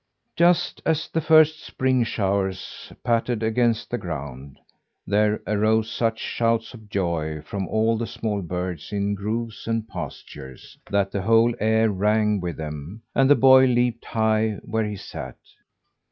Just 0.35 0.81
as 0.83 1.07
the 1.09 1.21
first 1.21 1.63
spring 1.63 2.03
showers 2.03 2.91
pattered 3.03 3.43
against 3.43 3.91
the 3.91 3.99
ground, 3.99 4.57
there 5.05 5.43
arose 5.45 5.91
such 5.91 6.17
shouts 6.17 6.73
of 6.73 6.89
joy 6.89 7.39
from 7.43 7.67
all 7.67 7.99
the 7.99 8.07
small 8.07 8.41
birds 8.41 8.91
in 8.91 9.13
groves 9.13 9.67
and 9.67 9.87
pastures, 9.87 10.75
that 10.89 11.11
the 11.11 11.21
whole 11.21 11.53
air 11.59 11.91
rang 11.91 12.39
with 12.39 12.57
them 12.57 13.03
and 13.13 13.29
the 13.29 13.35
boy 13.35 13.65
leaped 13.65 14.05
high 14.05 14.53
where 14.65 14.85
he 14.85 14.95
sat. 14.95 15.37